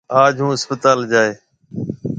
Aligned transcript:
آج 0.21 0.35
هُون 0.41 0.49
هسپتال 0.53 0.97
جائِي۔ 1.11 1.31